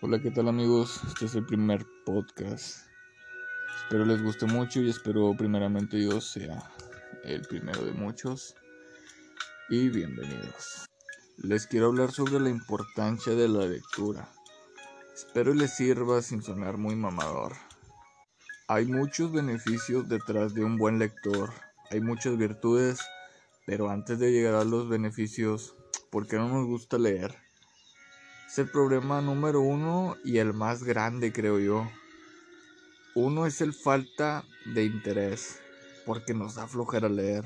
[0.00, 1.00] Hola, ¿qué tal amigos?
[1.08, 2.86] Este es el primer podcast.
[3.82, 6.72] Espero les guste mucho y espero primeramente yo sea
[7.24, 8.54] el primero de muchos.
[9.68, 10.86] Y bienvenidos.
[11.36, 14.28] Les quiero hablar sobre la importancia de la lectura.
[15.16, 17.54] Espero les sirva sin sonar muy mamador.
[18.68, 21.50] Hay muchos beneficios detrás de un buen lector.
[21.90, 23.00] Hay muchas virtudes,
[23.66, 25.74] pero antes de llegar a los beneficios,
[26.12, 27.47] ¿por qué no nos gusta leer?
[28.48, 31.86] Es el problema número uno y el más grande, creo yo.
[33.14, 34.42] Uno es el falta
[34.74, 35.60] de interés,
[36.06, 37.44] porque nos da flojera leer.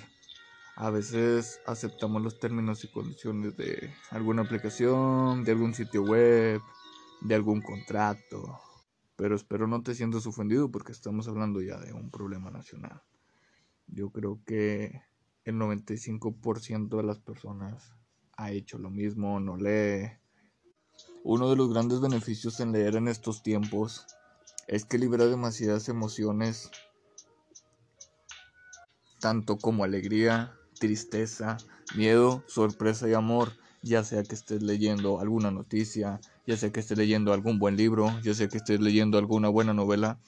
[0.76, 6.60] A veces aceptamos los términos y condiciones de alguna aplicación, de algún sitio web,
[7.20, 8.60] de algún contrato.
[9.16, 13.02] Pero espero no te sientas ofendido porque estamos hablando ya de un problema nacional.
[13.88, 15.02] Yo creo que
[15.44, 17.92] el 95% de las personas
[18.36, 20.21] ha hecho lo mismo, no lee,
[21.24, 24.06] uno de los grandes beneficios en leer en estos tiempos
[24.66, 26.70] es que libera demasiadas emociones,
[29.20, 31.58] tanto como alegría, tristeza,
[31.94, 36.98] miedo, sorpresa y amor, ya sea que estés leyendo alguna noticia, ya sea que estés
[36.98, 40.20] leyendo algún buen libro, ya sea que estés leyendo alguna buena novela,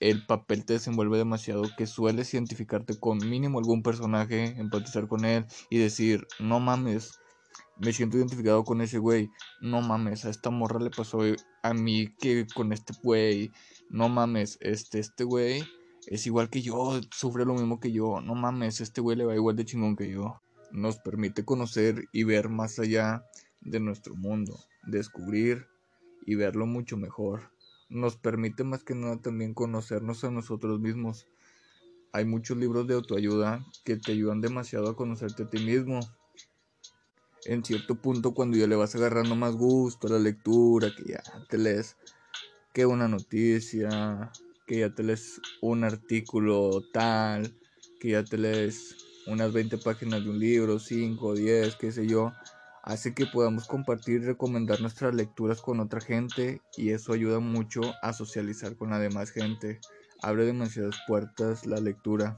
[0.00, 5.46] el papel te desenvuelve demasiado que sueles identificarte con mínimo algún personaje, empatizar con él
[5.70, 7.18] y decir, no mames,
[7.78, 9.30] me siento identificado con ese güey.
[9.60, 11.20] No mames, a esta morra le pasó
[11.62, 13.52] a mí que con este güey.
[13.90, 15.64] No mames, este, este güey
[16.06, 18.20] es igual que yo, sufre lo mismo que yo.
[18.20, 20.40] No mames, este güey le va igual de chingón que yo.
[20.72, 23.24] Nos permite conocer y ver más allá
[23.60, 25.66] de nuestro mundo, descubrir
[26.24, 27.50] y verlo mucho mejor.
[27.88, 31.26] Nos permite más que nada también conocernos a nosotros mismos.
[32.12, 36.00] Hay muchos libros de autoayuda que te ayudan demasiado a conocerte a ti mismo
[37.48, 41.22] en cierto punto cuando ya le vas agarrando más gusto a la lectura, que ya
[41.48, 41.96] te lees
[42.72, 44.30] que una noticia,
[44.66, 47.54] que ya te lees un artículo tal,
[47.98, 48.96] que ya te lees
[49.26, 52.32] unas 20 páginas de un libro, 5, 10, qué sé yo,
[52.82, 57.80] hace que podamos compartir y recomendar nuestras lecturas con otra gente y eso ayuda mucho
[58.02, 59.80] a socializar con la demás gente.
[60.22, 62.36] Abre demasiadas puertas la lectura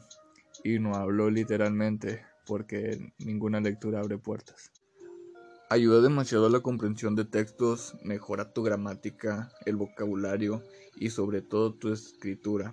[0.64, 4.72] y no hablo literalmente porque ninguna lectura abre puertas.
[5.70, 10.64] Ayuda demasiado a la comprensión de textos, mejora tu gramática, el vocabulario
[10.96, 12.72] y sobre todo tu escritura.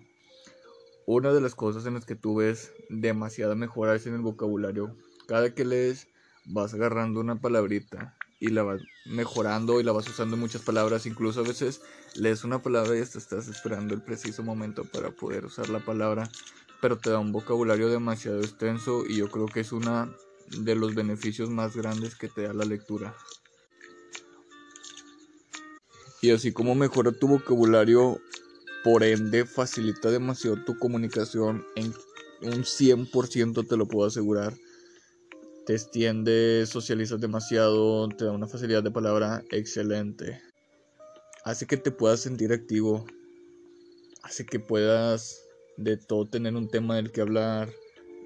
[1.06, 4.96] Una de las cosas en las que tú ves demasiada mejora es en el vocabulario.
[5.28, 6.08] Cada que lees
[6.46, 11.06] vas agarrando una palabrita y la vas mejorando y la vas usando en muchas palabras.
[11.06, 11.82] Incluso a veces
[12.16, 16.30] lees una palabra y hasta estás esperando el preciso momento para poder usar la palabra.
[16.82, 20.16] Pero te da un vocabulario demasiado extenso y yo creo que es una
[20.48, 23.16] de los beneficios más grandes que te da la lectura.
[26.22, 28.20] Y así como mejora tu vocabulario,
[28.84, 31.94] por ende facilita demasiado tu comunicación en
[32.42, 34.54] un 100% te lo puedo asegurar.
[35.66, 40.42] Te extiende, socializas demasiado, te da una facilidad de palabra excelente.
[41.44, 43.06] Hace que te puedas sentir activo.
[44.22, 45.42] Hace que puedas
[45.78, 47.70] de todo tener un tema del que hablar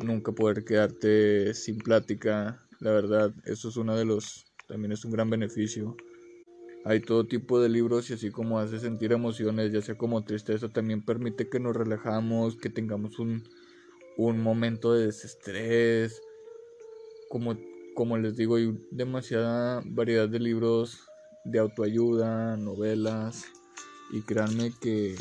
[0.03, 2.65] nunca poder quedarte sin plática.
[2.79, 5.95] La verdad, eso es uno de los, también es un gran beneficio.
[6.85, 10.69] Hay todo tipo de libros y así como hace sentir emociones, ya sea como tristeza,
[10.69, 13.43] también permite que nos relajamos, que tengamos un,
[14.17, 16.21] un momento de desestrés.
[17.29, 17.57] Como,
[17.95, 20.99] como les digo, hay demasiada variedad de libros
[21.43, 23.45] de autoayuda, novelas.
[24.11, 25.15] Y créanme que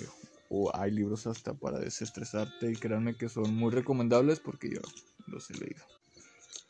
[0.48, 4.80] o hay libros hasta para desestresarte y créanme que son muy recomendables porque yo
[5.26, 5.84] los he leído.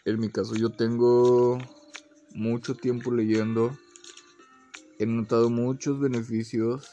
[0.04, 1.58] En mi caso yo tengo
[2.30, 3.76] mucho tiempo leyendo,
[4.98, 6.90] he notado muchos beneficios,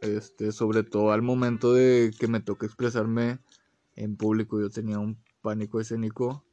[0.00, 3.38] este, sobre todo al momento de que me toca expresarme
[3.96, 6.44] en público yo tenía un pánico escénico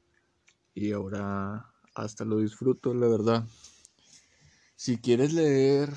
[0.74, 3.48] y ahora hasta lo disfruto, la verdad.
[4.76, 5.90] Si quieres leer,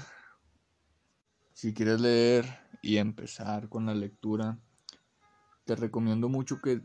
[1.53, 4.59] si quieres leer y empezar con la lectura,
[5.65, 6.81] te recomiendo mucho que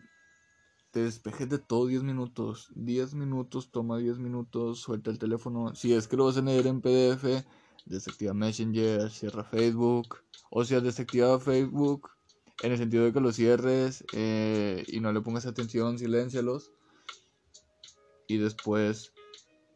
[0.91, 2.69] te despejes de todo 10 minutos.
[2.75, 5.73] 10 minutos, toma 10 minutos, suelta el teléfono.
[5.73, 7.43] Si es que lo vas a leer en PDF,
[7.85, 10.17] desactiva Messenger, cierra Facebook.
[10.51, 12.11] O sea, desactiva Facebook
[12.61, 16.71] en el sentido de que lo cierres eh, y no le pongas atención, siléncialos.
[18.27, 19.12] Y después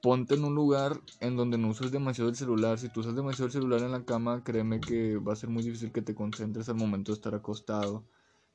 [0.02, 2.80] ponte en un lugar en donde no uses demasiado el celular.
[2.80, 5.64] Si tú usas demasiado el celular en la cama, créeme que va a ser muy
[5.64, 8.06] difícil que te concentres al momento de estar acostado.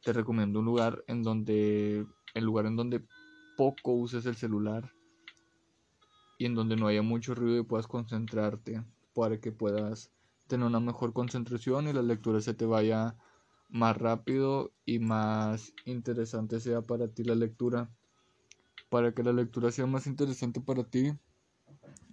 [0.04, 3.04] Te recomiendo un lugar en donde, lugar en donde
[3.56, 4.90] poco uses el celular
[6.38, 8.84] y en donde no haya mucho ruido y puedas concentrarte
[9.14, 10.10] para que puedas
[10.46, 13.16] tener una mejor concentración y la lectura se te vaya
[13.68, 17.90] más rápido y más interesante sea para ti la lectura.
[18.88, 21.12] Para que la lectura sea más interesante para ti,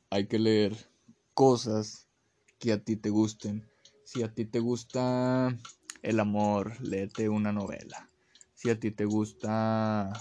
[0.10, 0.76] hay que leer
[1.34, 2.08] cosas
[2.60, 3.68] que a ti te gusten.
[4.04, 5.56] Si a ti te gusta
[6.02, 8.10] el amor, léete una novela.
[8.56, 10.12] Si a ti te gusta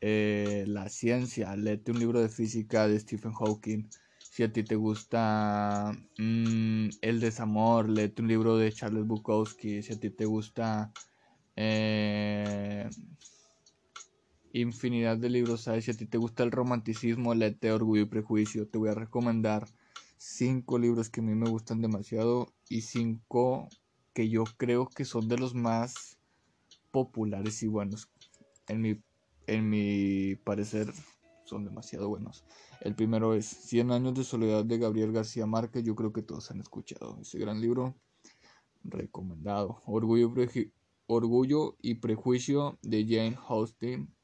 [0.00, 3.88] eh, la ciencia, léete un libro de física de Stephen Hawking.
[4.30, 9.82] Si a ti te gusta mm, el desamor, léete un libro de Charles Bukowski.
[9.82, 10.92] Si a ti te gusta
[11.56, 12.88] eh,
[14.52, 15.84] infinidad de libros, ¿sabes?
[15.84, 18.68] Si a ti te gusta el romanticismo, léete Orgullo y Prejuicio.
[18.68, 19.66] Te voy a recomendar
[20.16, 23.68] cinco libros que a mí me gustan demasiado y cinco
[24.12, 26.18] que yo creo que son de los más
[26.90, 28.10] populares y buenos.
[28.68, 29.02] En mi,
[29.46, 30.92] en mi parecer
[31.44, 32.44] son demasiado buenos.
[32.80, 35.84] El primero es Cien años de soledad de Gabriel García Márquez.
[35.84, 37.94] Yo creo que todos han escuchado ese gran libro.
[38.84, 39.82] Recomendado.
[39.86, 40.32] Orgullo,
[41.06, 44.14] Orgullo y Prejuicio de Jane Austen.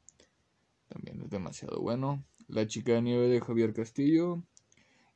[0.88, 2.24] También es demasiado bueno.
[2.48, 4.42] La chica de nieve de Javier Castillo.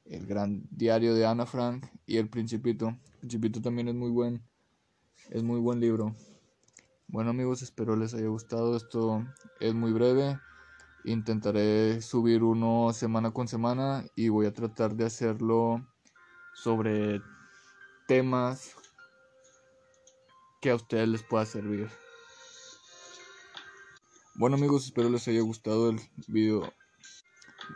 [0.04, 2.88] El gran diario de Ana Frank y El Principito.
[2.88, 4.42] El Principito también es muy buen,
[5.30, 6.14] es muy buen libro.
[7.06, 8.76] Bueno amigos, espero les haya gustado.
[8.76, 9.24] Esto
[9.60, 10.38] es muy breve.
[11.04, 15.86] Intentaré subir uno semana con semana y voy a tratar de hacerlo
[16.54, 17.22] sobre
[18.06, 18.74] temas
[20.60, 21.88] que a ustedes les pueda servir.
[24.40, 26.72] Bueno amigos, espero les haya gustado el video.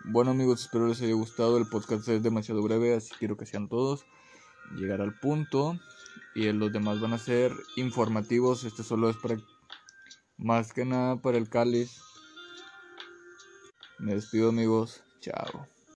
[0.06, 1.58] Bueno amigos, espero les haya gustado.
[1.58, 4.06] El podcast es demasiado breve, así quiero que sean todos.
[4.74, 5.78] Llegar al punto.
[6.34, 8.64] Y los demás van a ser informativos.
[8.64, 9.36] Este solo es para
[10.38, 12.00] más que nada para el cáliz.
[13.98, 15.02] Me despido amigos.
[15.20, 15.68] Chao.